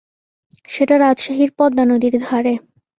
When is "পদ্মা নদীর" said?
1.57-2.15